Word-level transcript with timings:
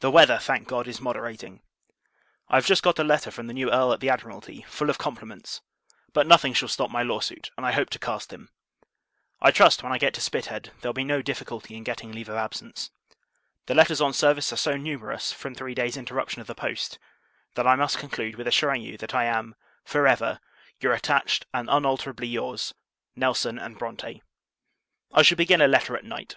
The 0.00 0.12
weather, 0.12 0.38
thank 0.38 0.68
God, 0.68 0.86
is 0.86 1.00
moderating. 1.00 1.60
I 2.48 2.54
have 2.54 2.66
just 2.66 2.84
got 2.84 3.00
a 3.00 3.02
letter 3.02 3.32
from 3.32 3.48
the 3.48 3.52
new 3.52 3.68
Earl 3.68 3.92
at 3.92 3.98
the 3.98 4.10
Admiralty, 4.10 4.62
full 4.68 4.90
of 4.90 4.96
compliments. 4.96 5.60
But 6.12 6.24
nothing 6.24 6.52
shall 6.54 6.68
stop 6.68 6.92
my 6.92 7.02
law 7.02 7.18
suit, 7.18 7.50
and 7.56 7.66
I 7.66 7.72
hope 7.72 7.90
to 7.90 7.98
cast 7.98 8.32
him. 8.32 8.48
I 9.40 9.50
trust, 9.50 9.82
when 9.82 9.90
I 9.90 9.98
get 9.98 10.14
to 10.14 10.20
Spithead, 10.20 10.70
there 10.82 10.90
will 10.90 10.94
be 10.94 11.02
no 11.02 11.20
difficulty 11.20 11.74
in 11.74 11.82
getting 11.82 12.12
leave 12.12 12.28
of 12.28 12.36
absence. 12.36 12.92
The 13.66 13.74
letters 13.74 14.00
on 14.00 14.12
service 14.12 14.52
are 14.52 14.56
so 14.56 14.76
numerous, 14.76 15.32
from 15.32 15.52
three 15.56 15.74
days 15.74 15.96
interruption 15.96 16.40
of 16.40 16.46
the 16.46 16.54
post, 16.54 17.00
that 17.56 17.66
I 17.66 17.74
must 17.74 17.98
conclude 17.98 18.36
with 18.36 18.46
assuring 18.46 18.82
you, 18.82 18.96
that 18.98 19.16
I 19.16 19.24
am, 19.24 19.56
for 19.84 20.06
ever, 20.06 20.38
your 20.78 20.92
attached, 20.92 21.44
and 21.52 21.68
unalterably 21.68 22.28
your's, 22.28 22.72
NELSON 23.16 23.56
& 23.74 23.78
BRONTE. 23.80 24.20
I 25.10 25.22
shall 25.22 25.34
begin 25.34 25.60
a 25.60 25.66
letter 25.66 25.96
at 25.96 26.04
night. 26.04 26.36